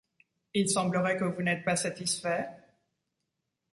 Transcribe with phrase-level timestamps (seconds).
[0.55, 2.47] Il semblerait que vous nʼêtes pas satisfait?